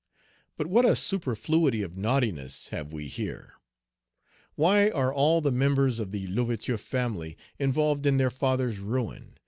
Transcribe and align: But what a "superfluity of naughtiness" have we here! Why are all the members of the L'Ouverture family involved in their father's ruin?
But 0.57 0.65
what 0.65 0.83
a 0.83 0.95
"superfluity 0.95 1.83
of 1.83 1.95
naughtiness" 1.95 2.69
have 2.69 2.91
we 2.91 3.05
here! 3.05 3.59
Why 4.55 4.89
are 4.89 5.13
all 5.13 5.41
the 5.41 5.51
members 5.51 5.99
of 5.99 6.09
the 6.09 6.25
L'Ouverture 6.25 6.79
family 6.79 7.37
involved 7.59 8.07
in 8.07 8.17
their 8.17 8.31
father's 8.31 8.79
ruin? 8.79 9.35